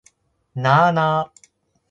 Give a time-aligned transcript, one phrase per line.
[0.55, 1.31] なあなあ